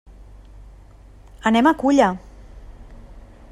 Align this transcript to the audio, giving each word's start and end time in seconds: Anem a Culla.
Anem 1.51 1.71
a 1.71 1.75
Culla. 1.83 2.09